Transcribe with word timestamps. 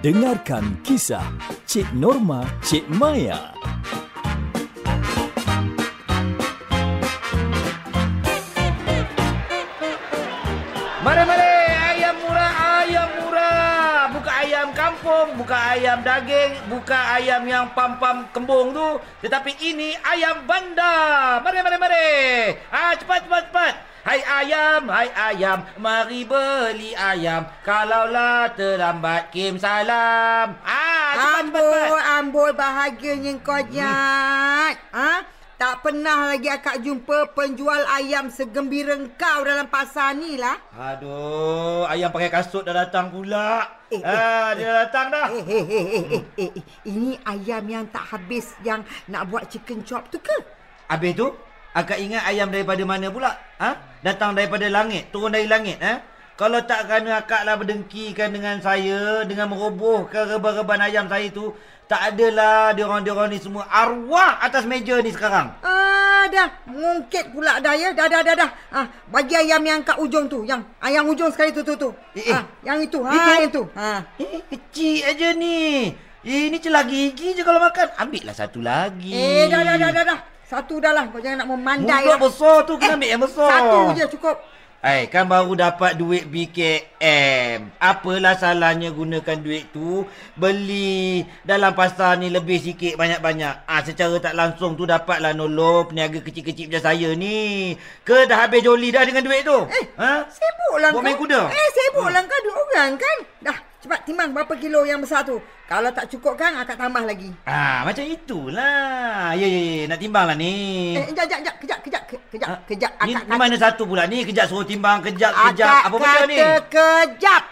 Dengarkan 0.00 0.80
kisah 0.80 1.28
Cik 1.68 1.92
Norma 1.92 2.40
Cik 2.64 2.88
Maya. 2.88 3.52
Mari 11.04 11.22
mari 11.28 11.52
ayam 11.68 12.16
murah 12.16 12.52
ayam 12.80 13.08
murah. 13.20 14.08
Bukan 14.16 14.34
ayam 14.40 14.68
kampung, 14.72 15.28
bukan 15.36 15.60
ayam 15.76 16.00
daging, 16.00 16.56
bukan 16.72 17.02
ayam 17.20 17.44
yang 17.44 17.68
pam-pam 17.76 18.24
kembung 18.32 18.72
tu, 18.72 19.04
tetapi 19.20 19.52
ini 19.60 20.00
ayam 20.00 20.48
bandar. 20.48 21.44
Mari 21.44 21.60
mari 21.60 21.76
mari. 21.76 22.08
Ah 22.72 22.96
cepat 22.96 23.28
cepat 23.28 23.52
cepat. 23.52 23.74
Hai 24.10 24.26
ayam, 24.26 24.90
hai 24.90 25.06
ayam, 25.14 25.62
mari 25.78 26.26
beli 26.26 26.90
ayam. 26.98 27.46
Kalaulah 27.62 28.50
terlambat, 28.58 29.30
kim 29.30 29.54
salam. 29.54 30.58
Ah, 30.66 31.14
cepat 31.14 31.46
cepat 31.46 31.62
cepat. 31.62 31.62
Amboi, 31.78 32.02
amboi 32.18 32.50
bahagianya 32.58 33.38
kau 33.38 33.62
Jad. 33.70 34.74
Ha? 34.90 35.22
Tak 35.54 35.86
pernah 35.86 36.34
lagi 36.34 36.50
akak 36.50 36.82
jumpa 36.82 37.38
penjual 37.38 37.86
ayam 37.86 38.34
segembira 38.34 38.98
kau 39.14 39.46
dalam 39.46 39.70
pasar 39.70 40.18
ni 40.18 40.34
lah. 40.34 40.58
Aduh, 40.74 41.86
ayam 41.86 42.10
pakai 42.10 42.34
kasut 42.34 42.66
dah 42.66 42.74
datang 42.74 43.14
pula. 43.14 43.78
Eh, 43.94 44.02
eh, 44.02 44.10
ah, 44.10 44.50
dia 44.58 44.74
dah 44.74 44.76
datang 44.90 45.06
dah. 45.14 45.26
Eh, 45.38 45.44
eh, 45.46 45.64
eh, 45.70 45.86
eh, 45.86 45.86
eh, 46.10 46.26
eh, 46.34 46.50
eh. 46.58 46.64
Ini 46.82 47.14
ayam 47.30 47.62
yang 47.62 47.86
tak 47.86 48.10
habis 48.10 48.58
yang 48.66 48.82
nak 49.06 49.30
buat 49.30 49.46
chicken 49.46 49.86
chop 49.86 50.10
tu 50.10 50.18
ke? 50.18 50.34
Habis 50.90 51.14
tu, 51.14 51.30
akak 51.78 52.02
ingat 52.02 52.26
ayam 52.26 52.50
daripada 52.50 52.82
mana 52.82 53.06
pula? 53.06 53.38
Ha? 53.62 53.89
Datang 54.00 54.32
daripada 54.32 54.64
langit, 54.72 55.12
turun 55.12 55.36
dari 55.36 55.44
langit, 55.44 55.76
ha? 55.84 56.00
Kalau 56.40 56.64
tak 56.64 56.88
kerana 56.88 57.20
akak 57.20 57.44
lah 57.44 57.60
berdengkikan 57.60 58.32
dengan 58.32 58.56
saya, 58.64 59.28
dengan 59.28 59.52
merobohkan 59.52 60.24
reban-reban 60.24 60.80
ayam 60.80 61.04
saya 61.04 61.28
tu, 61.28 61.52
tak 61.84 62.14
adalah 62.16 62.72
diorang-diorang 62.72 63.28
ni 63.28 63.36
semua 63.36 63.68
arwah 63.68 64.40
atas 64.40 64.64
meja 64.64 65.02
ni 65.04 65.12
sekarang. 65.12 65.52
Ah, 65.60 66.24
dah. 66.32 66.48
Mungkit 66.70 67.34
pula 67.34 67.58
dah 67.58 67.74
ya. 67.74 67.90
Dah, 67.92 68.06
dah, 68.06 68.22
dah, 68.24 68.34
dah. 68.38 68.50
Ah, 68.72 68.86
bagi 69.10 69.34
ayam 69.36 69.58
yang 69.60 69.82
kat 69.82 69.98
ujung 69.98 70.30
tu. 70.30 70.46
Yang 70.46 70.64
ayam 70.80 71.10
ujung 71.10 71.28
sekali 71.34 71.50
tu, 71.50 71.66
tu, 71.66 71.74
tu. 71.74 71.90
Eh, 72.14 72.30
eh. 72.30 72.38
Ah, 72.38 72.46
yang 72.62 72.78
itu. 72.78 73.02
Ha, 73.02 73.10
Itu? 73.10 73.30
yang 73.34 73.50
tu. 73.50 73.62
Ha. 73.74 73.90
Eh, 74.22 74.40
kecil 74.48 75.02
aja 75.02 75.28
ni. 75.34 75.90
Ini 76.22 76.56
celah 76.62 76.86
gigi 76.86 77.34
je 77.34 77.42
kalau 77.42 77.58
makan. 77.58 77.90
Ambil 77.98 78.22
lah 78.22 78.36
satu 78.38 78.62
lagi. 78.62 79.10
Eh, 79.10 79.50
dah, 79.50 79.60
dah, 79.60 79.74
dah, 79.74 79.90
dah, 79.90 80.04
dah. 80.14 80.20
Satu 80.50 80.82
dah 80.82 80.90
lah. 80.90 81.06
Kau 81.08 81.22
jangan 81.22 81.46
nak 81.46 81.50
memandai 81.54 82.02
Mulut 82.02 82.10
lah. 82.10 82.18
besar 82.18 82.56
tu 82.66 82.74
kena 82.74 82.98
ambil 82.98 83.06
yang 83.08 83.22
besar. 83.22 83.50
Satu 83.54 83.78
je 83.94 84.04
cukup. 84.10 84.36
Eh, 84.80 85.12
kan 85.12 85.28
baru 85.28 85.52
dapat 85.52 85.92
duit 85.94 86.24
BKM. 86.24 87.76
Apalah 87.76 88.32
salahnya 88.34 88.88
gunakan 88.88 89.36
duit 89.36 89.68
tu 89.70 90.08
beli 90.34 91.20
dalam 91.44 91.76
pasar 91.76 92.16
ni 92.16 92.32
lebih 92.32 92.56
sikit 92.56 92.96
banyak-banyak. 92.96 93.68
Ah, 93.68 93.84
secara 93.84 94.16
tak 94.18 94.32
langsung 94.32 94.74
tu 94.74 94.88
dapatlah 94.88 95.36
nolong 95.36 95.92
peniaga 95.92 96.18
kecil-kecil 96.18 96.72
macam 96.72 96.82
saya 96.82 97.12
ni. 97.12 97.76
Ke 98.02 98.24
dah 98.24 98.48
habis 98.48 98.64
joli 98.64 98.88
dah 98.88 99.04
dengan 99.04 99.20
duit 99.20 99.44
tu? 99.44 99.58
Eh, 99.68 99.84
ha? 100.00 100.24
Sibuk 100.26 100.80
lah 100.80 100.88
Buat 100.90 100.98
kau. 100.98 101.04
main 101.04 101.16
kuda? 101.20 101.40
Eh, 101.52 101.68
sibuk 101.70 102.08
lah 102.08 102.22
kau 102.24 102.40
dua 102.40 102.54
orang 102.56 102.90
kan. 102.96 103.16
Dah, 103.44 103.58
cepat 103.80 104.04
timbang 104.04 104.30
berapa 104.30 104.52
kilo 104.54 104.84
yang 104.84 105.00
besar 105.00 105.24
tu. 105.24 105.40
Kalau 105.64 105.88
tak 105.88 106.12
cukup 106.12 106.36
kan, 106.36 106.52
akak 106.54 106.76
tambah 106.76 107.00
lagi. 107.00 107.32
Ah, 107.42 107.80
macam 107.82 108.04
itulah. 108.04 109.32
Ya, 109.32 109.46
ya, 109.46 109.60
ya. 109.60 109.84
Nak 109.88 109.98
timbang 109.98 110.24
lah 110.24 110.36
ni. 110.36 110.52
Eh, 110.94 111.04
kejap, 111.08 111.24
kejap, 111.24 111.40
kejap, 111.40 111.56
kejap, 111.56 111.80
kejap, 111.80 112.02
ke- 112.04 112.24
kejap, 112.28 112.48
Ah, 112.48 112.58
kejap. 112.64 112.92
Ni, 113.00 113.12
Akak 113.14 113.24
ni 113.24 113.36
mana 113.36 113.56
satu 113.56 113.82
pula 113.84 114.04
ni? 114.04 114.18
Kejap 114.22 114.46
suruh 114.46 114.64
timbang, 114.64 115.00
kejap, 115.00 115.32
kejap. 115.32 115.88
Apa 115.88 115.96
benda 115.96 116.20
ni? 116.24 116.36
kata 116.36 116.52
kejap. 116.68 117.42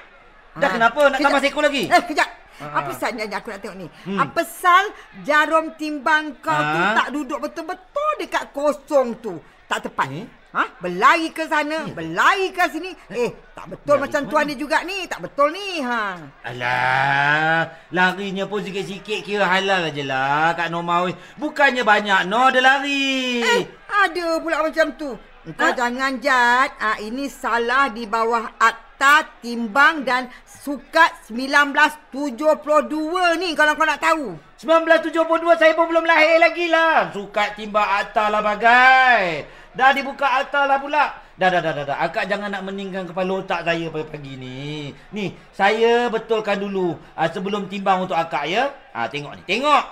Dah 0.59 0.69
kenapa? 0.69 1.01
Nak 1.09 1.19
tambah 1.19 1.41
seekor 1.41 1.63
lagi? 1.65 1.85
Eh, 1.87 2.03
kejap. 2.05 2.29
Ah. 2.59 2.83
Apa 2.83 2.91
salnya 2.91 3.25
aku 3.31 3.55
nak 3.55 3.61
tengok 3.63 3.79
ni? 3.79 3.87
Hmm. 4.03 4.19
Apa 4.19 4.43
sal 4.43 4.85
jarum 5.23 5.79
timbang 5.79 6.35
kau 6.43 6.51
tu 6.51 6.81
Ah. 6.83 6.91
tak 6.99 7.09
duduk 7.15 7.39
betul-betul 7.39 8.11
dekat 8.19 8.51
kosong 8.51 9.15
tu? 9.23 9.39
Tak 9.71 9.87
tepat. 9.87 10.11
Eh? 10.11 10.27
Ha? 10.49 10.65
Berlari 10.81 11.29
ke 11.29 11.45
sana, 11.45 11.93
berlari 11.93 12.49
ke 12.57 12.65
sini. 12.73 12.97
Eh, 13.13 13.37
tak 13.53 13.69
betul 13.69 14.01
Lari 14.01 14.09
macam 14.09 14.21
ke 14.25 14.29
tuan 14.33 14.45
ni 14.49 14.57
juga 14.57 14.81
ni. 14.81 15.05
Tak 15.05 15.21
betul 15.21 15.53
ni. 15.53 15.85
Ha. 15.85 16.25
Alah, 16.41 17.69
larinya 17.93 18.49
pun 18.49 18.65
sikit-sikit 18.65 19.29
kira 19.29 19.45
halal 19.45 19.93
aje 19.93 20.09
lah 20.09 20.57
Kak 20.57 20.73
Norma. 20.73 21.05
Bukannya 21.37 21.85
banyak 21.85 22.33
no 22.33 22.49
dia 22.49 22.65
lari. 22.65 23.45
Eh, 23.45 23.69
ada 23.93 24.41
pula 24.41 24.65
macam 24.65 24.97
tu. 24.97 25.21
Kau 25.53 25.69
Ha? 25.69 25.77
jangan 25.77 26.17
jat. 26.17 26.73
Ah 26.81 26.97
ini 26.97 27.29
salah 27.29 27.93
di 27.93 28.09
bawah 28.09 28.49
akta 28.57 29.29
timbang 29.45 30.01
dan 30.05 30.29
sukat 30.45 31.13
1972 31.29 33.37
ni 33.37 33.53
kalau 33.53 33.77
kau 33.77 33.85
nak 33.85 34.01
tahu. 34.01 34.33
1972 34.61 35.61
saya 35.61 35.77
pun 35.77 35.93
belum 35.93 36.09
lahir 36.09 36.41
lagi 36.41 36.73
lah. 36.73 37.13
Sukat 37.13 37.53
timbang 37.57 37.85
akta 37.85 38.33
lah 38.33 38.41
bagai. 38.41 39.45
Dah 39.77 39.93
dibuka 39.93 40.25
akta 40.25 40.65
lah 40.65 40.81
pula. 40.81 41.29
Dah, 41.39 41.49
dah, 41.55 41.63
dah, 41.63 41.71
dah, 41.71 41.85
dah. 41.87 41.99
Akak 42.03 42.27
jangan 42.27 42.51
nak 42.51 42.67
meningkan 42.67 43.07
kepala 43.07 43.39
otak 43.39 43.63
saya 43.63 43.87
pagi-pagi 43.95 44.35
ni. 44.35 44.91
Ni, 45.15 45.31
saya 45.55 46.11
betulkan 46.11 46.59
dulu 46.59 46.99
ah, 47.15 47.31
sebelum 47.31 47.71
timbang 47.71 48.03
untuk 48.03 48.19
akak 48.19 48.51
ya. 48.51 48.75
Ah, 48.91 49.07
tengok 49.07 49.39
ni, 49.39 49.43
tengok. 49.47 49.85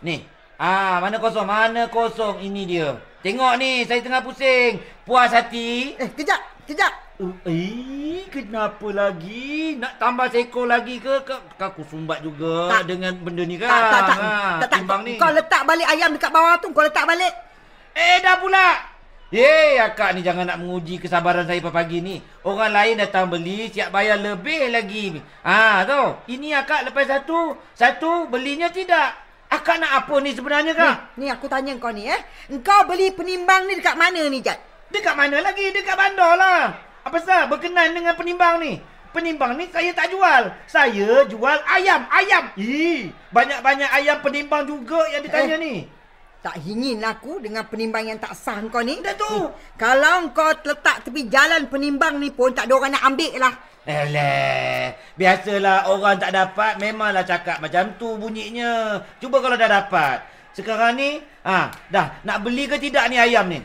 Ni. 0.00 0.24
Ah, 0.56 1.02
mana 1.04 1.20
kosong, 1.20 1.44
mana 1.44 1.92
kosong. 1.92 2.40
Ini 2.40 2.62
dia. 2.64 2.88
Tengok 3.20 3.52
ni, 3.60 3.84
saya 3.84 4.00
tengah 4.00 4.24
pusing. 4.24 4.80
Puas 5.04 5.28
hati. 5.28 5.92
Eh, 6.00 6.08
kejap, 6.14 6.40
kejap. 6.64 6.92
Uh, 7.20 7.36
Eh, 7.46 8.26
kenapa 8.32 8.88
lagi? 8.90 9.78
Nak 9.78 10.02
tambah 10.02 10.26
seekor 10.32 10.66
lagi 10.66 10.98
ke? 10.98 11.22
Kau, 11.22 11.38
kau 11.60 11.84
sumbat 11.86 12.24
juga 12.24 12.80
Tak. 12.80 12.90
dengan 12.90 13.12
benda 13.20 13.44
ni 13.44 13.60
kan? 13.60 13.70
Tak, 13.70 13.90
tak, 13.92 14.02
tak. 14.08 14.18
Ha, 14.18 14.32
tak, 14.32 14.68
tak. 14.72 14.78
timbang 14.82 15.02
ni. 15.04 15.14
Kau 15.20 15.30
letak 15.30 15.62
balik 15.68 15.86
ayam 15.86 16.10
dekat 16.16 16.32
bawah 16.32 16.56
tu. 16.58 16.72
Kau 16.72 16.82
letak 16.82 17.04
balik. 17.04 17.34
Eh, 17.94 18.18
dah 18.24 18.40
pula. 18.40 18.93
Yeay, 19.34 19.82
akak 19.82 20.14
ni 20.14 20.22
jangan 20.22 20.46
nak 20.46 20.62
menguji 20.62 21.02
kesabaran 21.02 21.42
saya 21.42 21.58
pagi 21.58 21.98
ni. 21.98 22.22
Orang 22.46 22.70
lain 22.70 23.02
datang 23.02 23.26
beli, 23.26 23.66
siap 23.66 23.90
bayar 23.90 24.22
lebih 24.22 24.70
lagi. 24.70 25.18
Ah, 25.42 25.82
tu. 25.82 26.30
Ini 26.38 26.62
akak 26.62 26.86
lepas 26.86 27.10
satu, 27.10 27.58
satu 27.74 28.30
belinya 28.30 28.70
tidak. 28.70 29.10
Akak 29.50 29.82
nak 29.82 30.06
apa 30.06 30.14
ni 30.22 30.38
sebenarnya, 30.38 30.78
Kak? 30.78 31.18
Ni, 31.18 31.26
ni 31.26 31.34
aku 31.34 31.50
tanya 31.50 31.74
kau 31.82 31.90
ni 31.90 32.06
eh. 32.06 32.22
Engkau 32.46 32.86
beli 32.86 33.10
penimbang 33.10 33.66
ni 33.66 33.74
dekat 33.74 33.98
mana 33.98 34.22
ni, 34.22 34.38
Jad? 34.38 34.54
Dekat 34.94 35.18
mana 35.18 35.42
lagi? 35.42 35.66
Dekat 35.74 35.98
bandar 35.98 36.38
lah. 36.38 36.70
Apa 37.02 37.18
sah 37.18 37.50
berkenan 37.50 37.90
dengan 37.90 38.14
penimbang 38.14 38.62
ni? 38.62 38.78
Penimbang 39.10 39.58
ni 39.58 39.66
saya 39.74 39.90
tak 39.98 40.14
jual. 40.14 40.54
Saya 40.70 41.26
jual 41.26 41.58
ayam. 41.66 42.06
Ayam. 42.06 42.54
Ih, 42.54 43.10
banyak-banyak 43.34 43.90
ayam 43.98 44.22
penimbang 44.22 44.62
juga 44.62 45.10
yang 45.10 45.26
ditanya 45.26 45.58
Eh. 45.58 45.62
ni. 45.62 45.74
Tak 46.44 46.60
ingin 46.68 47.00
aku 47.00 47.40
dengan 47.40 47.64
penimbang 47.64 48.04
yang 48.04 48.20
tak 48.20 48.36
sah 48.36 48.60
kau 48.68 48.84
ni. 48.84 49.00
Dah 49.00 49.16
tu. 49.16 49.48
Ni, 49.48 49.48
Kalau 49.80 50.28
kau 50.36 50.52
letak 50.52 51.08
tepi 51.08 51.32
jalan 51.32 51.72
penimbang 51.72 52.20
ni 52.20 52.28
pun 52.28 52.52
tak 52.52 52.68
ada 52.68 52.76
orang 52.76 52.92
nak 52.92 53.08
ambil 53.08 53.32
lah. 53.40 53.54
Alah, 53.84 54.96
biasalah 55.16 55.92
orang 55.92 56.16
tak 56.16 56.32
dapat 56.32 56.80
memanglah 56.80 57.24
cakap 57.24 57.60
macam 57.64 57.96
tu 57.96 58.16
bunyinya. 58.20 59.00
Cuba 59.20 59.40
kalau 59.40 59.56
dah 59.56 59.68
dapat. 59.68 60.24
Sekarang 60.52 61.00
ni, 61.00 61.20
ha, 61.44 61.72
dah 61.88 62.20
nak 62.28 62.44
beli 62.44 62.68
ke 62.68 62.76
tidak 62.76 63.08
ni 63.08 63.16
ayam 63.16 63.48
ni? 63.48 63.60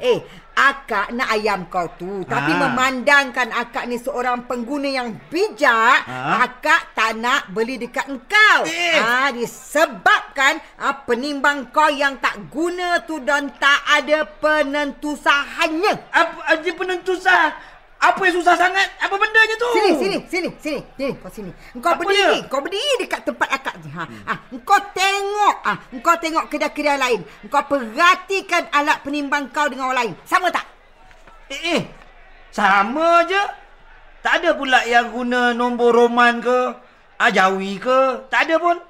Eh, 0.00 0.22
akak 0.52 1.10
nak 1.12 1.28
ayam 1.32 1.64
kau 1.66 1.88
tu. 1.96 2.22
Tapi 2.24 2.52
Ah. 2.52 2.60
memandangkan 2.68 3.48
akak 3.50 3.88
ni 3.88 3.96
seorang 3.96 4.44
pengguna 4.44 4.88
yang 4.88 5.16
bijak, 5.32 6.04
Ah. 6.04 6.44
akak 6.44 6.92
tak 6.92 7.16
nak 7.16 7.48
beli 7.50 7.80
dekat 7.80 8.08
engkau. 8.08 8.68
Eh. 8.68 9.00
Ah, 9.00 9.32
disebabkan 9.32 10.60
ah, 10.78 11.02
penimbang 11.02 11.72
kau 11.72 11.88
yang 11.88 12.20
tak 12.20 12.36
guna 12.52 13.00
tu 13.04 13.18
dan 13.24 13.48
tak 13.56 13.80
ada 13.88 14.28
penentusahannya. 14.38 15.92
Apa 16.12 16.38
aja 16.52 16.70
penentu 16.72 17.16
sah? 17.16 17.71
Apa 18.02 18.18
yang 18.26 18.34
susah 18.34 18.58
sangat? 18.58 18.98
Apa 18.98 19.14
bendanya 19.14 19.54
tu? 19.54 19.68
Sini, 19.78 19.90
sini, 19.94 20.16
sini, 20.26 20.48
sini. 20.58 20.80
Sini, 20.98 21.12
kau 21.22 21.30
sini. 21.30 21.50
Engkau 21.70 21.94
Apa 21.94 22.02
berdiri. 22.02 22.42
dia? 22.42 22.50
Kau 22.50 22.58
berdiri 22.58 22.94
dekat 22.98 23.20
tempat 23.22 23.48
akak 23.54 23.74
ni. 23.78 23.94
Ha. 23.94 24.04
ha. 24.26 24.34
Engkau 24.50 24.78
tengok. 24.90 25.56
Ha. 25.62 25.72
Engkau 25.94 26.14
tengok 26.18 26.44
kedai-kedai 26.50 26.98
lain. 26.98 27.20
Engkau 27.46 27.62
perhatikan 27.70 28.66
alat 28.74 28.98
penimbang 29.06 29.46
kau 29.54 29.70
dengan 29.70 29.86
orang 29.94 29.98
lain. 30.02 30.12
Sama 30.26 30.50
tak? 30.50 30.66
Eh, 31.46 31.78
eh. 31.78 31.80
Sama 32.50 33.22
je. 33.30 33.42
Tak 34.18 34.42
ada 34.42 34.50
pula 34.58 34.82
yang 34.82 35.14
guna 35.14 35.54
nombor 35.54 35.94
roman 35.94 36.42
ke? 36.42 36.60
Ah, 37.22 37.30
Jawi 37.30 37.78
ke? 37.78 38.26
Tak 38.26 38.50
ada 38.50 38.58
pun. 38.58 38.82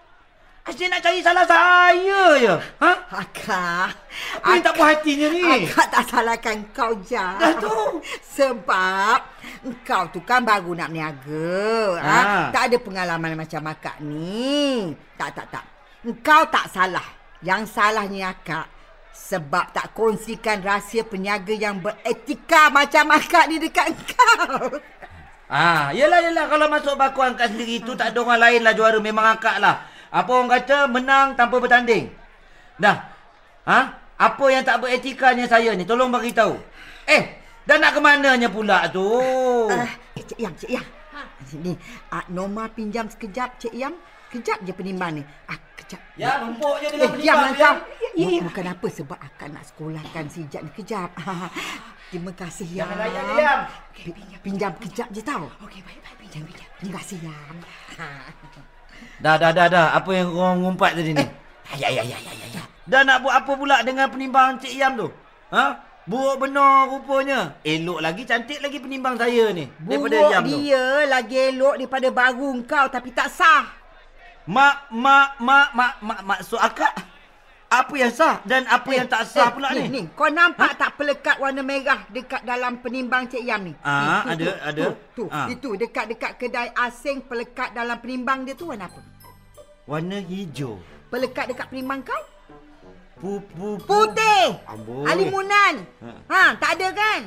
Asyik 0.62 0.94
nak 0.94 1.02
cari 1.02 1.18
salah 1.18 1.42
saya 1.42 2.38
je. 2.38 2.54
Ha? 2.78 2.92
Akak. 3.10 3.98
Apa 4.38 4.46
yang 4.54 4.62
tak 4.62 4.74
puas 4.78 4.88
hatinya 4.94 5.26
ni? 5.34 5.42
Akak 5.42 5.90
tak 5.90 6.04
salahkan 6.06 6.58
kau 6.70 6.94
je. 7.02 7.18
Dah 7.18 7.50
tu. 7.58 7.98
Sebab 8.38 9.18
engkau 9.66 10.02
tu 10.14 10.22
kan 10.22 10.46
baru 10.46 10.78
nak 10.78 10.94
berniaga. 10.94 11.58
Ha? 11.98 12.14
Ah. 12.22 12.46
Tak 12.54 12.70
ada 12.70 12.76
pengalaman 12.78 13.34
macam 13.34 13.74
akak 13.74 13.98
ni. 14.06 14.94
Tak, 15.18 15.34
tak, 15.34 15.50
tak. 15.50 15.64
Engkau 16.06 16.46
tak 16.46 16.70
salah. 16.70 17.10
Yang 17.42 17.74
salahnya 17.74 18.30
akak. 18.30 18.70
Sebab 19.10 19.74
tak 19.74 19.90
kongsikan 19.98 20.62
rahsia 20.62 21.02
peniaga 21.02 21.58
yang 21.58 21.82
beretika 21.82 22.70
macam 22.70 23.10
akak 23.10 23.50
ni 23.50 23.58
dekat 23.58 23.90
engkau. 23.98 24.78
Ah, 25.50 25.90
yelah 25.90 26.22
yelah 26.22 26.46
kalau 26.46 26.70
masuk 26.70 26.94
baku 26.94 27.18
angkat 27.20 27.50
sendiri 27.50 27.82
tu 27.82 27.98
tak 27.98 28.14
ada 28.14 28.22
orang 28.22 28.40
lain 28.40 28.60
lah 28.62 28.72
juara 28.78 29.02
memang 29.02 29.26
akak 29.36 29.58
lah. 29.58 29.91
Apa 30.12 30.30
orang 30.30 30.50
kata 30.52 30.84
menang 30.86 31.32
tanpa 31.32 31.56
bertanding. 31.56 32.12
Dah. 32.76 33.08
Ha? 33.64 33.78
Apa 34.14 34.44
yang 34.46 34.60
tak 34.60 34.78
beretikanya 34.78 35.46
saya 35.46 35.72
ni? 35.72 35.82
Tolong 35.82 36.12
bagi 36.12 36.30
tahu. 36.30 36.52
Eh, 37.04 37.22
dah 37.64 37.76
nak 37.76 37.96
ke 37.96 38.00
mananya 38.00 38.46
pula 38.46 38.86
tu? 38.86 39.02
Uh, 39.02 39.88
Cik 40.14 40.38
Yang, 40.38 40.54
Cik 40.60 40.70
Yang. 40.70 40.86
Ha. 41.12 41.20
Sini, 41.42 41.72
uh, 42.08 42.24
Norma 42.28 42.68
pinjam 42.68 43.08
sekejap, 43.08 43.56
Cik 43.58 43.72
Yang. 43.72 43.96
Kejap 44.28 44.60
je 44.62 44.72
penimbang 44.72 45.12
ni. 45.12 45.22
Ah, 45.44 45.60
kejap. 45.74 46.00
Ya, 46.14 46.40
numpuk 46.40 46.80
je 46.80 46.88
Eh, 46.88 46.90
dengan 46.94 47.12
diamlah 47.14 47.52
penimbang. 47.52 47.76
kau. 47.76 48.16
ya. 48.16 48.28
Bu- 48.32 48.44
Bukan 48.48 48.66
apa 48.66 48.86
sebab 48.88 49.18
akan 49.18 49.48
nak 49.50 49.64
sekolahkan 49.66 50.24
si 50.26 50.38
Ijat 50.42 50.60
ni 50.62 50.72
kejap. 50.72 51.10
Terima 52.08 52.32
kasih, 52.32 52.68
Yang. 52.70 52.80
Jangan 52.86 52.96
layan 52.98 53.24
dia, 53.26 53.36
Yang. 53.38 53.60
Pinjam, 53.92 54.40
pinjam 54.40 54.72
kejap 54.78 55.08
je 55.08 55.20
tau. 55.20 55.44
Okey, 55.60 55.80
baik, 55.80 56.00
baik. 56.00 56.16
Pinjam, 56.18 56.42
pinjam. 56.44 56.68
Terima 56.76 56.96
kasih, 56.96 57.18
Yang. 57.20 57.56
Dah, 59.22 59.37
dah, 59.38 59.50
dah, 59.54 59.66
dah. 59.70 59.87
Apa 59.94 60.10
yang 60.12 60.34
kau 60.34 60.52
ngumpat 60.58 60.99
tadi 60.99 61.12
ni? 61.14 61.25
Ya, 61.78 61.88
ya, 61.88 62.02
ya, 62.02 62.16
ya, 62.19 62.32
ya. 62.37 62.46
ya. 62.52 62.62
Dah 62.82 63.00
nak 63.06 63.22
buat 63.22 63.34
apa 63.38 63.52
pula 63.54 63.81
dengan 63.87 64.10
penimbang 64.10 64.58
Cik 64.58 64.75
Yam 64.75 64.99
tu? 64.99 65.08
Ha? 65.54 65.78
Buruk 66.02 66.43
benar 66.43 66.90
rupanya. 66.90 67.54
Elok 67.62 68.02
lagi, 68.02 68.26
cantik 68.26 68.58
lagi 68.58 68.82
penimbang 68.82 69.14
saya 69.14 69.54
ni. 69.54 69.70
Daripada 69.78 70.19
Buruk 70.19 70.32
Yam 70.34 70.43
tu. 70.43 70.50
dia 70.58 70.84
lagi 71.06 71.37
elok 71.38 71.75
daripada 71.78 72.08
baru 72.10 72.50
kau 72.66 72.87
tapi 72.90 73.14
tak 73.14 73.31
sah. 73.31 73.70
Mak, 74.43 74.90
mak, 74.90 75.38
mak, 75.38 75.69
mak, 75.70 75.94
mak, 76.02 76.20
maksud 76.26 76.58
akak? 76.58 76.90
Apa 77.72 77.94
yang 77.96 78.12
sah 78.12 78.44
dan 78.44 78.69
apa 78.69 78.90
yang 78.92 79.08
tak 79.08 79.24
sah 79.24 79.48
pula 79.48 79.72
ni. 79.72 79.88
ni? 79.88 79.88
Ni, 79.88 80.02
kau 80.12 80.28
nampak 80.28 80.76
tak 80.76 80.92
pelekat 81.00 81.40
warna 81.40 81.64
merah 81.64 82.04
dekat 82.12 82.44
dalam 82.44 82.84
penimbang 82.84 83.24
Cik 83.32 83.40
Yam 83.48 83.64
ni? 83.64 83.72
Ah, 83.80 84.28
ni, 84.28 84.44
ada, 84.44 84.48
ada. 84.60 84.82
Tu, 84.84 84.92
tu, 85.16 85.24
Ah. 85.32 85.48
itu 85.48 85.72
dekat-dekat 85.80 86.36
kedai 86.36 86.69
asing 86.76 87.24
pelekat 87.24 87.72
dalam 87.72 87.96
penimbang 87.96 88.44
dia 88.44 88.52
tu 88.52 88.69
warna 88.69 88.92
apa? 88.92 89.00
Warna 89.88 90.20
hijau. 90.20 90.76
Pelekat 91.08 91.48
dekat 91.48 91.72
penimbang 91.72 92.04
kau? 92.04 92.22
Pu, 93.16 93.40
pu, 93.40 93.80
pu. 93.80 93.88
Putih. 93.88 94.60
Amboi. 94.69 95.08
Alimunan. 95.08 95.74
Ha, 96.28 96.52
tak 96.60 96.76
ada 96.76 96.88
kan? 96.92 97.20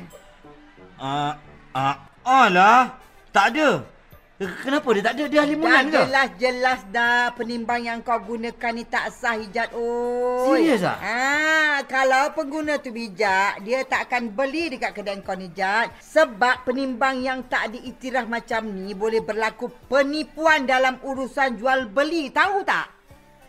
Ah, 0.94 1.32
ah, 1.74 1.96
alah. 2.22 3.02
Tak 3.34 3.50
ada. 3.50 3.95
Kenapa 4.36 4.92
dia 4.92 5.00
tak 5.00 5.14
ada? 5.16 5.24
Dia 5.32 5.40
ahli 5.48 5.56
Dah 5.56 5.60
mulan 5.64 5.84
ke? 5.88 5.96
jelas-jelas 5.96 6.80
dah 6.92 7.32
penimbang 7.32 7.80
yang 7.80 8.04
kau 8.04 8.20
gunakan 8.20 8.72
ni 8.76 8.84
tak 8.84 9.08
sah 9.08 9.32
hijat 9.32 9.72
oi. 9.72 10.60
Serius 10.60 10.84
ah? 10.84 11.00
Ha, 11.00 11.80
kalau 11.88 12.36
pengguna 12.36 12.76
tu 12.76 12.92
bijak, 12.92 13.64
dia 13.64 13.80
tak 13.88 14.12
akan 14.12 14.36
beli 14.36 14.76
dekat 14.76 14.92
kedai 14.92 15.24
kau 15.24 15.32
ni 15.32 15.48
Jad. 15.56 15.88
Sebab 16.04 16.68
penimbang 16.68 17.24
yang 17.24 17.48
tak 17.48 17.72
diiktiraf 17.72 18.28
macam 18.28 18.68
ni 18.68 18.92
boleh 18.92 19.24
berlaku 19.24 19.72
penipuan 19.88 20.68
dalam 20.68 21.00
urusan 21.00 21.56
jual 21.56 21.88
beli, 21.88 22.28
tahu 22.28 22.60
tak? 22.60 22.92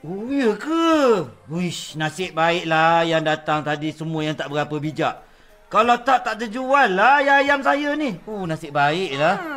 Oh, 0.07 0.23
ya 0.31 0.55
ke? 0.55 1.27
Wish, 1.51 1.99
nasib 1.99 2.31
baiklah 2.31 3.03
yang 3.03 3.27
datang 3.27 3.59
tadi 3.59 3.91
semua 3.91 4.23
yang 4.23 4.39
tak 4.39 4.47
berapa 4.47 4.71
bijak. 4.79 5.19
Kalau 5.67 5.99
tak, 5.99 6.23
tak 6.23 6.39
terjual 6.39 6.95
lah 6.95 7.19
ayam 7.19 7.59
saya 7.59 7.91
ni. 7.91 8.15
Oh, 8.23 8.47
nasib 8.47 8.71
baiklah. 8.71 9.35
Ha, 9.35 9.56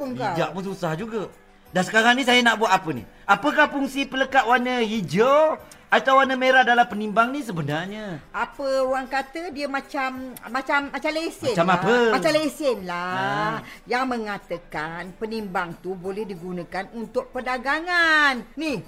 pun 0.00 0.08
kau. 0.16 0.32
Bijak 0.32 0.50
pun 0.56 0.62
susah 0.64 0.92
juga. 0.96 1.28
Dan 1.70 1.82
sekarang 1.86 2.16
ni 2.16 2.24
saya 2.24 2.40
nak 2.40 2.56
buat 2.56 2.72
apa 2.72 2.90
ni? 2.90 3.04
Apakah 3.28 3.68
fungsi 3.70 4.02
pelekat 4.02 4.42
warna 4.42 4.82
hijau 4.82 5.54
atau 5.86 6.18
warna 6.18 6.34
merah 6.34 6.66
dalam 6.66 6.82
penimbang 6.82 7.30
ni 7.30 7.46
sebenarnya? 7.46 8.18
Apa 8.34 8.82
orang 8.82 9.06
kata 9.06 9.54
dia 9.54 9.70
macam 9.70 10.34
macam 10.50 10.90
macam 10.90 11.10
lesen 11.14 11.54
Macam 11.54 11.68
lah. 11.70 11.78
apa? 11.78 11.96
Macam 12.16 12.32
lesen 12.34 12.76
lah. 12.82 13.14
Ha. 13.14 13.62
Yang 13.86 14.04
mengatakan 14.08 15.00
penimbang 15.14 15.78
tu 15.78 15.94
boleh 15.94 16.26
digunakan 16.26 16.90
untuk 16.90 17.30
perdagangan. 17.30 18.42
Ni, 18.58 18.82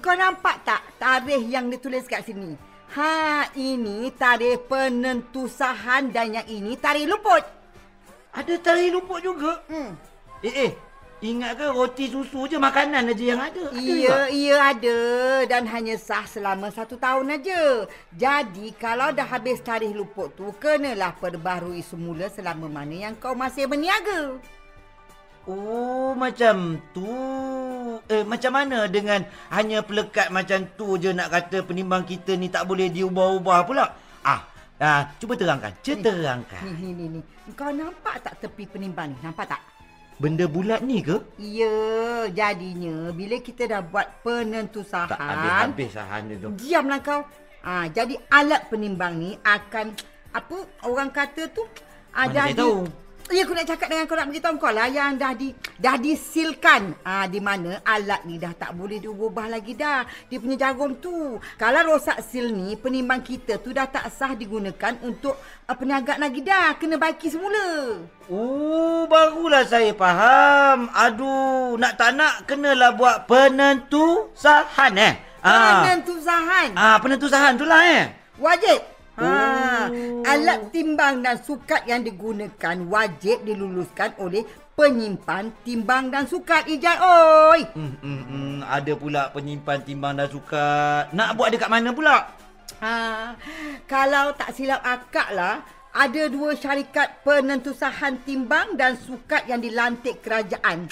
kau 0.00 0.16
nampak 0.16 0.64
tak 0.64 0.80
tarikh 0.96 1.44
yang 1.52 1.68
ditulis 1.68 2.08
kat 2.08 2.24
sini? 2.24 2.56
Ha, 2.96 3.48
ini 3.56 4.08
tarikh 4.16 4.68
penentu 4.68 5.48
sahan 5.48 6.08
dan 6.08 6.32
yang 6.32 6.48
ini 6.48 6.80
tarikh 6.80 7.08
luput. 7.08 7.44
Ada 8.32 8.56
tarikh 8.56 8.96
luput 8.96 9.20
juga. 9.20 9.60
Hmm. 9.68 10.11
Eh, 10.42 10.54
eh. 10.68 10.72
Ingat 11.22 11.54
ke 11.54 11.66
roti 11.70 12.10
susu 12.10 12.50
je 12.50 12.58
makanan 12.58 13.14
aja 13.14 13.24
yang 13.30 13.38
ada? 13.38 13.70
Ada 13.70 13.78
Iya, 13.78 13.94
juga? 13.94 14.18
iya 14.26 14.56
ada 14.74 14.98
dan 15.46 15.70
hanya 15.70 15.94
sah 15.94 16.26
selama 16.26 16.66
satu 16.74 16.98
tahun 16.98 17.38
aja. 17.38 17.86
Jadi 18.10 18.74
kalau 18.74 19.14
dah 19.14 19.30
habis 19.30 19.62
tarikh 19.62 19.94
luput 19.94 20.34
tu, 20.34 20.50
kenalah 20.58 21.14
perbaharui 21.14 21.78
semula 21.86 22.26
selama 22.26 22.66
mana 22.66 23.06
yang 23.06 23.14
kau 23.14 23.38
masih 23.38 23.70
berniaga. 23.70 24.42
Oh, 25.46 26.10
macam 26.18 26.82
tu. 26.90 27.06
Eh, 28.10 28.26
macam 28.26 28.58
mana 28.58 28.90
dengan 28.90 29.22
hanya 29.54 29.78
pelekat 29.86 30.26
macam 30.34 30.66
tu 30.74 30.98
je 30.98 31.14
nak 31.14 31.30
kata 31.30 31.62
penimbang 31.62 32.02
kita 32.02 32.34
ni 32.34 32.50
tak 32.50 32.66
boleh 32.66 32.90
diubah-ubah 32.90 33.62
pula? 33.62 33.94
Ah, 34.26 34.42
ah 34.82 35.06
cuba 35.22 35.38
terangkan. 35.38 35.70
Cuba 35.86 36.02
terangkan. 36.02 36.66
Ni, 36.66 36.90
ni, 36.90 36.90
ni, 36.98 37.04
ni. 37.18 37.20
Kau 37.54 37.70
nampak 37.70 38.26
tak 38.26 38.42
tepi 38.42 38.66
penimbang 38.66 39.14
ni? 39.14 39.18
Nampak 39.22 39.46
tak? 39.46 39.71
Benda 40.22 40.46
bulat 40.46 40.86
ni 40.86 41.02
ke? 41.02 41.18
Ya, 41.34 42.30
jadinya 42.30 43.10
bila 43.10 43.42
kita 43.42 43.66
dah 43.66 43.82
buat 43.82 44.22
penentu 44.22 44.86
Tak 44.86 45.10
sahan, 45.10 45.18
habis-habis 45.18 45.90
sahan 45.98 46.20
dia 46.30 46.36
tu. 46.38 46.48
diamlah 46.54 47.02
kau. 47.02 47.26
Ah, 47.66 47.90
jadi 47.90 48.14
alat 48.30 48.70
penimbang 48.70 49.18
ni 49.18 49.34
akan 49.42 49.90
apa 50.30 50.56
orang 50.86 51.10
kata 51.10 51.50
tu 51.50 51.66
Mana 52.14 52.22
ada 52.30 52.40
saya 52.46 52.54
tahu? 52.54 52.86
Ya 53.32 53.48
aku 53.48 53.56
nak 53.56 53.64
cakap 53.64 53.88
dengan 53.88 54.04
kau 54.04 54.12
nak 54.12 54.28
beritahu 54.28 54.60
kau 54.60 54.68
lah 54.68 54.92
yang 54.92 55.16
dah 55.16 55.32
di 55.32 55.56
dah 55.80 55.96
disilkan. 55.96 57.00
Ah 57.00 57.24
di 57.24 57.40
mana 57.40 57.80
alat 57.80 58.28
ni 58.28 58.36
dah 58.36 58.52
tak 58.52 58.76
boleh 58.76 59.00
diubah 59.00 59.48
lagi 59.48 59.72
dah. 59.72 60.04
Dia 60.28 60.36
punya 60.36 60.68
jarum 60.68 61.00
tu. 61.00 61.40
Kalau 61.56 61.80
rosak 61.88 62.20
sil 62.28 62.52
ni 62.52 62.76
penimbang 62.76 63.24
kita 63.24 63.56
tu 63.64 63.72
dah 63.72 63.88
tak 63.88 64.12
sah 64.12 64.36
digunakan 64.36 65.00
untuk 65.00 65.40
uh, 65.40 65.72
perniagaan 65.72 66.20
lagi 66.20 66.44
dah. 66.44 66.76
Kena 66.76 67.00
baiki 67.00 67.32
semula. 67.32 68.04
Oh, 68.28 69.08
barulah 69.08 69.64
saya 69.64 69.96
faham. 69.96 70.92
Aduh, 70.92 71.80
nak 71.80 71.96
tak 71.96 72.12
nak 72.12 72.44
kenalah 72.44 72.92
buat 72.92 73.24
penentu 73.24 74.28
sahan 74.36 74.92
eh. 75.00 75.14
Penentu 75.40 76.20
sahan. 76.20 76.76
Ah, 76.76 77.00
penentu 77.00 77.32
sahan 77.32 77.56
tu 77.56 77.64
lah 77.64 77.80
eh. 77.80 78.12
Wajib. 78.36 78.92
Ha, 79.16 79.88
Oh. 79.92 80.01
Alat 80.32 80.60
timbang 80.72 81.20
dan 81.20 81.36
sukat 81.36 81.84
yang 81.84 82.00
digunakan 82.00 82.76
wajib 82.88 83.44
diluluskan 83.44 84.16
oleh 84.16 84.48
penyimpan 84.72 85.52
timbang 85.62 86.08
dan 86.08 86.24
sukat 86.24 86.64
ijat 86.64 86.98
oi. 86.98 87.60
Hmm, 87.76 87.94
hmm, 88.00 88.22
hmm, 88.24 88.56
ada 88.64 88.92
pula 88.96 89.28
penyimpan 89.30 89.78
timbang 89.84 90.16
dan 90.16 90.28
sukat. 90.32 91.12
Nak 91.12 91.36
buat 91.36 91.52
dekat 91.52 91.68
mana 91.68 91.92
pula? 91.92 92.32
Ha, 92.80 93.36
kalau 93.84 94.32
tak 94.34 94.56
silap 94.56 94.80
akak 94.82 95.28
lah, 95.36 95.62
ada 95.92 96.22
dua 96.32 96.56
syarikat 96.56 97.20
penentu 97.20 97.76
sahan 97.76 98.16
timbang 98.24 98.74
dan 98.80 98.96
sukat 98.96 99.44
yang 99.44 99.60
dilantik 99.60 100.24
kerajaan. 100.24 100.88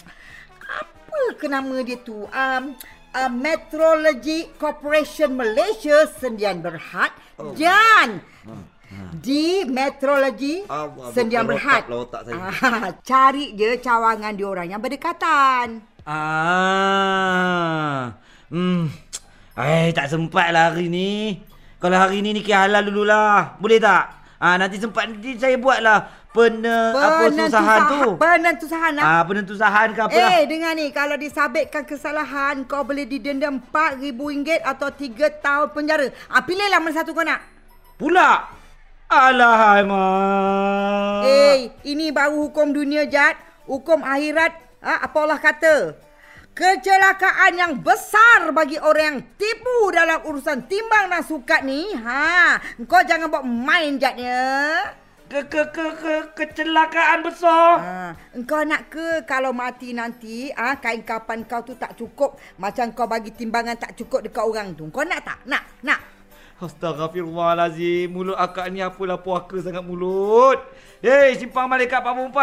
Apa 0.61 1.21
ke 1.41 1.49
nama 1.49 1.81
dia 1.81 1.99
tu? 2.05 2.29
Um, 2.29 2.77
uh, 3.17 3.31
Meteorology 3.33 4.53
Corporation 4.61 5.35
Malaysia 5.35 6.07
Sendian 6.21 6.61
Berhad 6.61 7.11
oh. 7.41 7.57
dan 7.57 8.23
di 9.23 9.63
Meteorologi 9.71 10.67
Allah, 10.67 11.15
Sendian 11.15 11.47
Berhad. 11.47 11.87
lah 11.87 11.99
otak 12.03 12.27
saya. 12.27 12.43
Ah, 12.43 12.91
cari 13.11 13.55
je 13.55 13.79
cawangan 13.79 14.35
diorang 14.35 14.67
yang 14.67 14.83
berdekatan. 14.83 15.79
Ah. 16.03 17.39
Hmm. 18.51 18.91
Eh, 19.55 19.95
tak 19.95 20.11
sempat 20.11 20.51
lah 20.51 20.75
hari 20.75 20.91
ni. 20.91 21.39
Kalau 21.79 21.97
hari 21.97 22.19
ni 22.19 22.35
ni 22.35 22.43
kira 22.43 22.67
halal 22.67 22.83
dululah. 22.91 23.55
Boleh 23.63 23.79
tak? 23.79 24.19
Ah, 24.41 24.57
nanti 24.59 24.81
sempat 24.81 25.07
nanti 25.07 25.37
saya 25.37 25.55
buatlah 25.61 26.11
pena 26.33 26.97
apa 26.97 27.29
susahan 27.31 27.81
tu. 27.93 28.17
Penentu 28.17 28.67
sahan 28.67 28.93
lah. 28.97 29.05
Ah, 29.05 29.23
penentu 29.23 29.55
sahan 29.55 29.93
ke 29.95 30.01
apa 30.01 30.17
lah. 30.17 30.31
Eh, 30.41 30.51
dengar 30.51 30.73
ni. 30.75 30.91
Kalau 30.91 31.15
disabitkan 31.15 31.85
kesalahan, 31.87 32.65
kau 32.67 32.83
boleh 32.83 33.05
didenda 33.07 33.53
RM4,000 33.53 34.65
atau 34.65 34.89
3 34.91 35.29
tahun 35.45 35.69
penjara. 35.77 36.09
Ah, 36.27 36.43
pilihlah 36.43 36.81
mana 36.81 36.97
satu 36.97 37.15
kau 37.15 37.23
nak. 37.23 37.39
Pula. 38.01 38.60
Alah, 39.11 39.83
mak. 39.91 41.27
Eh, 41.27 41.75
ini 41.83 42.15
baru 42.15 42.47
hukum 42.47 42.71
dunia, 42.71 43.11
Jad. 43.11 43.35
Hukum 43.67 44.07
akhirat, 44.07 44.55
ah, 44.79 45.03
apa 45.03 45.19
Allah 45.27 45.43
kata? 45.43 45.99
Kecelakaan 46.55 47.59
yang 47.59 47.73
besar 47.83 48.55
bagi 48.55 48.79
orang 48.79 49.03
yang 49.03 49.19
tipu 49.35 49.91
dalam 49.91 50.23
urusan 50.31 50.63
timbang 50.71 51.11
dan 51.11 51.27
sukat 51.27 51.67
ni. 51.67 51.91
Ha, 51.91 52.63
kau 52.87 53.03
jangan 53.03 53.35
buat 53.35 53.43
main, 53.43 53.99
Jad, 53.99 54.15
ya. 54.15 54.95
Ke, 55.27 55.43
ke, 55.43 55.75
ke, 55.75 55.87
ke, 55.99 56.15
kecelakaan 56.39 57.27
besar. 57.27 57.71
Ha, 57.83 58.15
engkau 58.39 58.63
nak 58.63 58.95
ke 58.95 59.27
kalau 59.27 59.51
mati 59.51 59.91
nanti 59.91 60.55
ah 60.55 60.75
ha, 60.75 60.83
kain 60.83 61.07
kapan 61.07 61.47
kau 61.47 61.63
tu 61.63 61.79
tak 61.79 61.95
cukup 61.95 62.35
macam 62.59 62.91
kau 62.91 63.07
bagi 63.07 63.31
timbangan 63.35 63.79
tak 63.79 63.95
cukup 63.95 64.27
dekat 64.27 64.43
orang 64.43 64.75
tu. 64.75 64.87
Kau 64.91 65.07
nak 65.07 65.23
tak? 65.23 65.39
Nak? 65.47 65.63
Nak? 65.87 66.20
Astaghfirullahalazim. 66.61 68.13
Mulut 68.13 68.37
akak 68.37 68.69
ni 68.69 68.85
apalah 68.85 69.17
puaka 69.17 69.57
sangat 69.65 69.81
mulut. 69.81 70.61
Hei, 71.01 71.41
simpang 71.41 71.65
malaikat 71.65 72.05
44. 72.05 72.37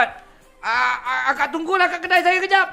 ah, 0.66 0.98
ah, 1.06 1.22
akak 1.30 1.54
tunggulah 1.54 1.86
kat 1.86 2.02
kedai 2.02 2.26
saya 2.26 2.42
kejap. 2.42 2.68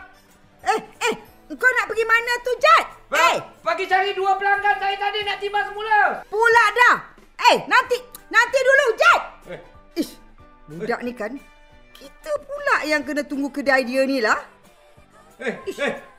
Eh, 0.65 0.81
eh, 0.81 1.15
kau 1.53 1.71
nak 1.77 1.87
pergi 1.93 2.05
mana 2.09 2.33
tu, 2.41 2.53
Jad? 2.57 2.85
Eh, 3.13 3.37
Pagi 3.61 3.85
cari 3.85 4.17
dua 4.17 4.41
pelanggan 4.41 4.81
saya 4.81 4.97
tadi 4.97 5.21
nak 5.29 5.39
timbang 5.39 5.69
semula. 5.69 6.25
pula 6.33 6.65
dah. 6.73 6.97
Eh, 7.53 7.57
nanti, 7.69 8.01
nanti 8.33 8.59
dulu, 8.65 8.87
Jad. 8.97 9.21
Eh. 9.53 9.61
Ish, 10.01 10.17
budak 10.73 11.01
ni 11.05 11.13
kan, 11.13 11.37
kita 11.93 12.33
pula 12.41 12.77
yang 12.89 13.05
kena 13.05 13.21
tunggu 13.21 13.53
kedai 13.53 13.85
dia 13.85 14.09
ni 14.09 14.25
lah. 14.25 14.41
Eh, 15.37 15.53
eh. 15.69 16.14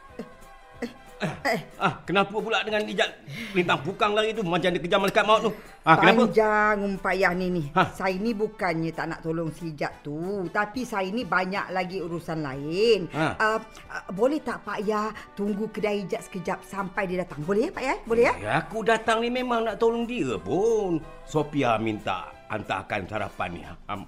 Eh, 1.56 1.62
Ah, 1.80 1.94
kenapa 2.04 2.36
pula 2.36 2.60
dengan 2.68 2.84
ijat 2.84 3.10
lintang 3.56 3.80
pukang 3.80 4.12
lari 4.12 4.36
tu 4.36 4.44
macam 4.44 4.68
dia 4.68 4.82
kejar 4.84 5.00
malaikat 5.00 5.24
maut 5.24 5.40
tu? 5.48 5.52
Ah, 5.88 5.96
kenapa? 5.96 6.28
Panjang 6.28 6.78
umpayah 6.84 7.32
ni 7.32 7.48
ni. 7.48 7.64
Ha. 7.72 7.96
Saya 7.96 8.16
ni 8.20 8.36
bukannya 8.36 8.92
tak 8.92 9.06
nak 9.08 9.20
tolong 9.24 9.54
si 9.56 9.72
Jad 9.72 10.04
tu. 10.04 10.44
Tapi 10.52 10.84
saya 10.84 11.08
ni 11.08 11.24
banyak 11.24 11.72
lagi 11.72 12.04
urusan 12.04 12.44
lain. 12.44 13.08
Ha. 13.16 13.26
Uh, 13.40 13.60
uh, 13.64 14.04
boleh 14.12 14.44
tak 14.44 14.68
Pak 14.68 14.80
Ya 14.84 15.14
tunggu 15.38 15.72
kedai 15.72 16.04
Jad 16.10 16.26
sekejap 16.28 16.68
sampai 16.68 17.08
dia 17.08 17.24
datang? 17.24 17.40
Boleh 17.48 17.70
ya 17.70 17.72
Pak 17.72 17.84
Ya? 17.86 17.96
Boleh 18.04 18.24
ya? 18.28 18.34
Ya, 18.42 18.52
aku 18.60 18.84
datang 18.84 19.24
ni 19.24 19.30
memang 19.32 19.64
nak 19.64 19.80
tolong 19.80 20.04
dia 20.04 20.36
pun. 20.42 21.00
Sophia 21.24 21.80
minta 21.80 22.34
hantarkan 22.52 23.08
sarapan 23.08 23.50
ni 23.56 23.62
um, 23.88 24.04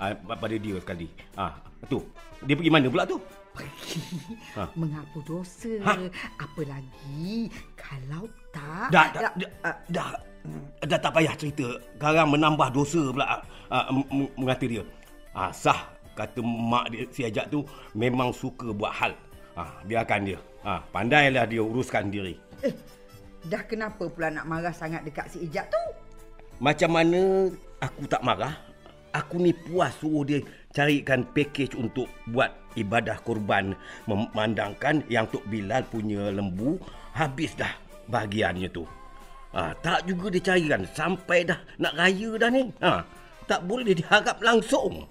uh, 0.00 0.14
pada 0.38 0.56
dia 0.56 0.76
sekali. 0.80 1.10
Ah, 1.36 1.52
tu. 1.90 2.00
Dia 2.46 2.54
pergi 2.56 2.70
mana 2.72 2.86
pula 2.88 3.04
tu? 3.04 3.18
Ha. 4.56 4.64
Mengaku 4.80 5.18
dosa. 5.24 5.72
Ha. 5.86 5.92
Apa 6.40 6.62
lagi 6.66 7.48
kalau 7.74 8.28
tak... 8.50 8.88
Dah, 8.90 9.06
dah, 9.12 9.20
dah- 9.30 9.34
dah, 9.36 9.50
ah, 9.62 9.76
dah, 9.88 10.08
dah 10.84 10.98
tak 11.00 11.12
payah 11.14 11.34
cerita. 11.34 11.66
Sekarang 11.96 12.28
menambah 12.32 12.68
dosa 12.70 13.00
pula 13.10 13.40
uh, 13.70 13.84
mengata 14.36 14.64
dia. 14.66 14.82
Ah, 15.32 15.52
sah 15.52 15.88
kata 16.16 16.40
mak 16.40 16.88
dia 16.88 17.04
si 17.12 17.28
Ajak 17.28 17.52
tu 17.52 17.60
memang 17.92 18.32
suka 18.32 18.72
buat 18.72 18.92
hal. 18.92 19.12
Ah, 19.52 19.80
biarkan 19.84 20.24
dia. 20.24 20.38
Ah, 20.64 20.80
pandailah 20.90 21.44
dia 21.46 21.60
uruskan 21.60 22.08
diri. 22.08 22.36
eh, 22.64 22.72
dah 23.46 23.62
kenapa 23.62 24.08
pula 24.08 24.32
nak 24.32 24.48
marah 24.48 24.72
sangat 24.72 25.04
dekat 25.04 25.28
si 25.30 25.44
Ijat 25.44 25.68
tu? 25.68 25.82
Macam 26.56 26.88
mana 26.88 27.52
aku 27.78 28.08
tak 28.08 28.24
marah? 28.24 28.56
Aku 29.16 29.40
ni 29.40 29.56
puas 29.56 29.96
suruh 29.96 30.28
dia 30.28 30.44
carikan 30.76 31.24
pakej 31.24 31.72
untuk 31.72 32.04
buat 32.28 32.52
ibadah 32.76 33.16
korban 33.24 33.72
memandangkan 34.04 35.08
yang 35.08 35.24
Tok 35.32 35.48
Bilal 35.48 35.88
punya 35.88 36.28
lembu 36.28 36.76
habis 37.16 37.56
dah 37.56 37.72
bahagiannya 38.12 38.68
tu. 38.68 38.84
Ha, 39.56 39.72
tak 39.80 40.04
juga 40.04 40.28
dia 40.28 40.52
carikan 40.52 40.84
sampai 40.92 41.48
dah 41.48 41.56
nak 41.80 41.96
raya 41.96 42.30
dah 42.36 42.50
ni. 42.52 42.68
Ha, 42.84 43.00
tak 43.48 43.64
boleh 43.64 43.96
diharap 43.96 44.36
langsung. 44.44 45.08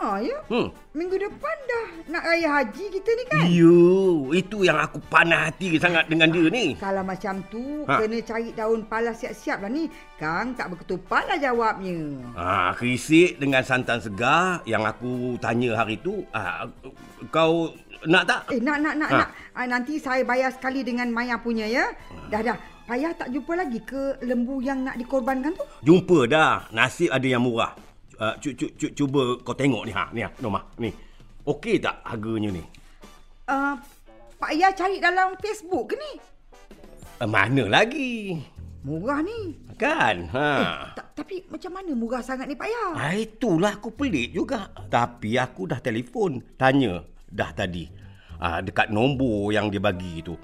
Ha 0.00 0.16
ya. 0.16 0.32
Hmm. 0.48 0.72
Minggu 0.96 1.12
depan 1.12 1.56
dah 1.68 1.86
nak 2.08 2.24
raya 2.24 2.48
haji 2.56 2.84
kita 2.88 3.10
ni 3.12 3.24
kan? 3.28 3.44
Yo, 3.52 3.76
itu 4.32 4.64
yang 4.64 4.80
aku 4.80 4.96
panas 5.12 5.52
hati 5.52 5.76
sangat 5.76 6.08
dengan 6.08 6.32
dia 6.32 6.48
ni. 6.48 6.72
Kalau 6.80 7.04
macam 7.04 7.44
tu, 7.52 7.84
Ha. 7.84 7.92
ha. 7.94 8.00
kena 8.00 8.16
cari 8.24 8.48
daun 8.56 8.80
palas 8.88 9.20
siap-siap 9.20 9.60
lah 9.60 9.68
ni. 9.68 9.92
Kang 10.16 10.56
tak 10.56 10.72
berketupat 10.72 11.28
lah 11.28 11.36
jawabnya. 11.36 12.16
Ah, 12.32 12.72
krisik 12.72 13.36
dengan 13.36 13.60
santan 13.60 14.00
segar 14.00 14.64
yang 14.64 14.88
aku 14.88 15.36
tanya 15.36 15.76
hari 15.76 16.00
tu, 16.00 16.24
ah, 16.32 16.64
kau 17.28 17.68
nak 18.08 18.24
tak? 18.24 18.40
Eh, 18.56 18.60
nak, 18.64 18.80
nak, 18.80 18.94
nak, 18.96 19.10
Ha. 19.12 19.16
ha. 19.16 19.20
nak. 19.20 19.30
Ah, 19.52 19.66
nanti 19.68 20.00
saya 20.00 20.24
bayar 20.24 20.48
sekali 20.48 20.80
dengan 20.80 21.12
Maya 21.12 21.36
punya 21.36 21.68
ya. 21.68 21.92
Dah, 22.32 22.40
dah. 22.40 22.56
Payah 22.88 23.12
tak 23.14 23.30
jumpa 23.30 23.52
lagi 23.54 23.78
ke 23.84 24.18
lembu 24.24 24.58
yang 24.58 24.82
nak 24.82 24.96
dikorbankan 24.96 25.54
tu? 25.54 25.62
Jumpa 25.84 26.26
dah. 26.26 26.66
Nasib 26.72 27.12
ada 27.12 27.22
yang 27.22 27.44
murah. 27.44 27.76
Uh, 28.20 28.36
cu, 28.36 28.52
cu, 28.52 28.66
cu, 28.76 28.86
cuba 28.92 29.22
kau 29.40 29.56
tengok 29.56 29.88
ni 29.88 29.92
ha. 29.96 30.04
Ni 30.12 30.20
ha, 30.20 30.28
Norma. 30.44 30.60
Ni. 30.76 30.92
Okey 31.48 31.80
tak 31.80 32.04
harganya 32.04 32.52
ni? 32.52 32.60
Uh, 33.48 33.80
Pak 34.36 34.52
Ya 34.52 34.68
cari 34.76 35.00
dalam 35.00 35.32
Facebook 35.40 35.88
ke 35.88 35.94
ni? 35.96 36.12
Uh, 37.16 37.24
mana 37.24 37.64
lagi? 37.64 38.36
Murah 38.84 39.24
ni. 39.24 39.56
Kan? 39.80 40.28
Ha. 40.36 40.52
Ta- 40.92 41.08
tapi 41.16 41.48
macam 41.48 41.72
mana 41.72 41.96
murah 41.96 42.20
sangat 42.20 42.44
ni 42.44 42.56
Pak 42.56 42.68
Ya? 42.68 42.84
Ah, 42.92 43.12
itulah 43.16 43.80
aku 43.80 43.88
pelik 43.88 44.36
juga. 44.36 44.68
Tapi 44.92 45.40
aku 45.40 45.64
dah 45.64 45.80
telefon. 45.80 46.44
Tanya 46.60 47.00
dah 47.24 47.56
tadi. 47.56 47.88
Ah, 48.36 48.60
dekat 48.60 48.92
nombor 48.92 49.48
yang 49.52 49.72
dia 49.72 49.80
bagi 49.80 50.20
tu. 50.20 50.36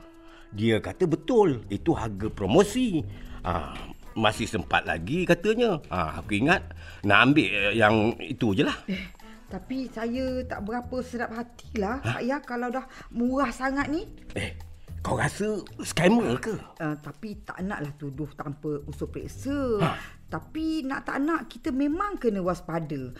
Dia 0.52 0.80
kata 0.80 1.04
betul. 1.04 1.61
Itu 1.68 1.92
harga 1.92 2.33
promosi. 2.33 3.04
Ah, 3.45 3.76
masih 4.16 4.49
sempat 4.49 4.88
lagi 4.88 5.28
katanya. 5.28 5.78
Ah, 5.92 6.18
aku 6.18 6.40
ingat 6.40 6.73
nak 7.04 7.30
ambil 7.30 7.46
eh, 7.46 7.73
yang 7.76 8.16
itu 8.18 8.56
je 8.56 8.64
lah. 8.64 8.75
Eh, 8.88 9.12
tapi 9.46 9.87
saya 9.92 10.42
tak 10.42 10.66
berapa 10.66 10.96
sedap 11.04 11.30
hatilah 11.37 12.02
ha? 12.02 12.18
Pak 12.18 12.23
Ya 12.26 12.42
kalau 12.42 12.73
dah 12.73 12.88
murah 13.14 13.52
sangat 13.54 13.87
ni. 13.92 14.08
Eh, 14.35 14.58
kau 15.04 15.14
rasa 15.14 15.62
scammer 15.85 16.35
ke? 16.42 16.56
Uh, 16.82 16.96
tapi 16.99 17.38
tak 17.46 17.62
naklah 17.62 17.92
tuduh 17.94 18.26
tanpa 18.35 18.82
usul 18.90 19.06
periksa. 19.06 19.78
Ha. 19.78 19.87
Ha. 19.87 19.99
Tapi 20.26 20.82
nak 20.82 21.06
tak 21.06 21.23
nak 21.23 21.46
kita 21.46 21.70
memang 21.70 22.18
kena 22.18 22.42
waspada. 22.42 23.14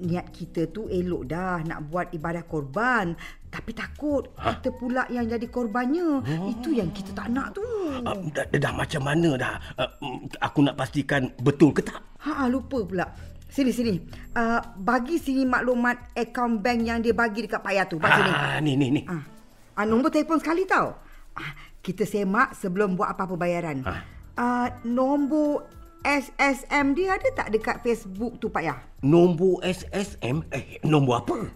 Niat 0.00 0.32
kita 0.32 0.72
tu 0.72 0.88
elok 0.88 1.28
dah 1.28 1.60
nak 1.60 1.92
buat 1.92 2.08
ibadah 2.16 2.48
korban. 2.48 3.12
Tapi 3.50 3.76
takut 3.76 4.32
ha. 4.40 4.56
kita 4.56 4.72
pula 4.72 5.04
yang 5.12 5.28
jadi 5.28 5.44
korbannya. 5.50 6.24
Oh. 6.24 6.48
Itu 6.48 6.72
yang 6.72 6.88
kita 6.88 7.12
tak 7.12 7.28
nak 7.28 7.52
tu. 7.52 7.64
Uh, 8.00 8.16
dah, 8.32 8.46
dah, 8.48 8.58
dah 8.58 8.72
macam 8.72 9.02
mana 9.04 9.36
dah? 9.36 9.60
Uh, 9.76 10.24
aku 10.40 10.64
nak 10.64 10.80
pastikan 10.80 11.28
betul 11.44 11.76
ke 11.76 11.84
tak? 11.84 12.00
Ha 12.24 12.48
lupa 12.48 12.80
pula. 12.80 13.06
Sini 13.50 13.74
sini. 13.74 13.98
Uh, 14.32 14.62
bagi 14.78 15.18
sini 15.18 15.42
maklumat 15.42 16.14
akaun 16.14 16.62
bank 16.62 16.80
yang 16.86 16.98
dia 17.02 17.10
bagi 17.10 17.44
dekat 17.44 17.60
Pak 17.60 17.72
Ya 17.74 17.84
tu. 17.84 17.98
Ni. 17.98 18.06
Ah, 18.06 18.62
ni, 18.62 18.78
ni, 18.78 18.86
ni. 18.94 19.02
Ah, 19.10 19.26
ah, 19.74 19.84
nombor 19.84 20.14
telefon 20.14 20.38
sekali 20.38 20.62
tau. 20.64 20.94
Ah, 21.34 21.52
kita 21.82 22.06
semak 22.06 22.54
sebelum 22.54 22.94
buat 22.94 23.10
apa-apa 23.10 23.34
bayaran. 23.34 23.82
Ah. 23.82 24.06
Ah, 24.38 24.68
nombor 24.86 25.66
SSM 26.00 26.96
dia 26.96 27.20
ada 27.20 27.28
tak 27.36 27.52
dekat 27.52 27.84
Facebook 27.84 28.40
tu 28.40 28.48
Pak 28.48 28.64
Ya? 28.64 28.80
Nombor 29.04 29.60
SSM? 29.60 30.48
Eh, 30.48 30.80
nombor 30.80 31.20
apa? 31.20 31.52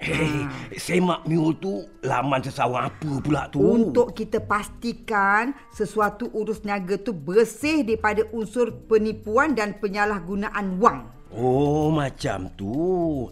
Eh, 0.00 0.48
semak 0.80 1.28
mule 1.28 1.56
tu 1.60 1.84
laman 2.00 2.40
sesawan 2.40 2.88
apa 2.88 3.10
pula 3.20 3.48
tu? 3.52 3.60
Untuk 3.60 4.16
kita 4.16 4.40
pastikan 4.40 5.52
sesuatu 5.72 6.32
urus 6.32 6.64
niaga 6.64 6.96
tu 6.96 7.12
bersih 7.12 7.84
daripada 7.84 8.24
unsur 8.32 8.72
penipuan 8.88 9.52
dan 9.52 9.76
penyalahgunaan 9.76 10.80
wang. 10.80 11.08
Oh, 11.34 11.90
macam 11.90 12.46
tu. 12.54 12.70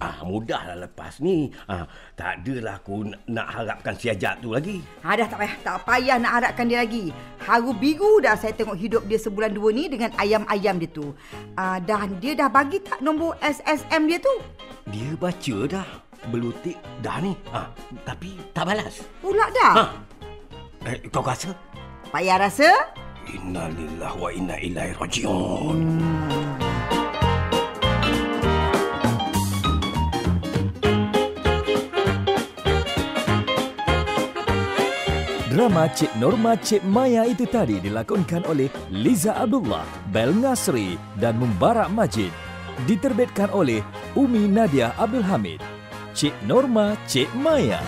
Ah, 0.03 0.27
mudahlah 0.27 0.75
lepas 0.75 1.23
ni. 1.23 1.55
Ah, 1.71 1.87
tak 2.19 2.43
adalah 2.43 2.83
aku 2.83 3.07
nak, 3.07 3.23
nak 3.31 3.47
harapkan 3.55 3.95
si 3.95 4.11
Ajak 4.11 4.43
tu 4.43 4.51
lagi. 4.51 4.83
Ha 5.07 5.15
dah 5.15 5.31
tak 5.31 5.39
payah, 5.39 5.57
tak 5.63 5.79
payah 5.87 6.17
nak 6.19 6.33
harapkan 6.43 6.67
dia 6.67 6.83
lagi. 6.83 7.15
Haru 7.47 7.71
biru 7.79 8.19
dah 8.19 8.35
saya 8.35 8.59
tengok 8.59 8.75
hidup 8.75 9.07
dia 9.07 9.23
sebulan 9.23 9.55
dua 9.55 9.71
ni 9.71 9.87
dengan 9.87 10.11
ayam-ayam 10.19 10.83
dia 10.83 10.91
tu. 10.91 11.15
Uh, 11.55 11.79
dan 11.87 12.19
dia 12.19 12.35
dah 12.35 12.51
bagi 12.51 12.83
tak 12.83 12.99
nombor 12.99 13.39
SSM 13.39 14.11
dia 14.11 14.19
tu? 14.19 14.35
Dia 14.91 15.15
baca 15.15 15.57
dah. 15.71 15.89
Belutik 16.27 16.79
dah 17.07 17.23
ni. 17.23 17.39
Ah, 17.55 17.71
tapi 18.03 18.35
tak 18.51 18.67
balas. 18.67 19.07
Pula 19.23 19.47
dah. 19.55 19.75
Ha. 19.79 19.85
Eh, 20.91 20.99
kau 21.15 21.23
rasa? 21.23 21.55
Payah 22.11 22.51
rasa? 22.51 22.67
Innalillah 23.31 24.11
wa 24.19 24.27
inna 24.35 24.59
ilaihi 24.59 24.99
rajiun. 24.99 25.79
Drama 35.53 35.85
Cik 35.85 36.17
Norma 36.17 36.57
Cik 36.57 36.81
Maya 36.81 37.29
itu 37.29 37.45
tadi 37.45 37.77
dilakonkan 37.77 38.49
oleh 38.49 38.73
Liza 38.89 39.37
Abdullah, 39.37 39.85
Bel 40.09 40.33
Nasri 40.33 40.97
dan 41.21 41.37
Mubarak 41.37 41.93
Majid. 41.93 42.33
Diterbitkan 42.89 43.53
oleh 43.53 43.85
Umi 44.17 44.49
Nadia 44.49 44.97
Abdul 44.97 45.21
Hamid. 45.21 45.61
Cik 46.17 46.33
Norma 46.49 46.97
Cik 47.05 47.29
Maya. 47.37 47.85